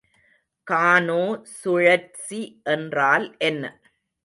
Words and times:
கானோ 0.67 1.19
சுழற்சி 1.51 2.41
என்றால் 2.67 3.27
என்ன? 3.41 3.63